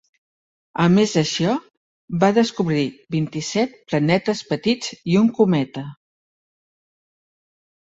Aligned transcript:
A 0.85 0.87
més 0.93 1.13
d"això, 1.17 1.51
va 2.25 2.31
descobrir 2.39 2.87
vint-i-set 3.19 3.79
planetes 3.93 4.45
petits 4.53 4.99
i 5.15 5.23
un 5.25 5.33
cometa. 5.41 5.89